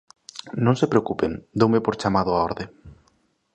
Non 0.65 0.75
se 0.79 0.91
preocupen, 0.91 1.31
doume 1.59 1.79
por 1.85 1.95
chamado 2.01 2.31
á 2.37 2.39
orde. 2.49 2.65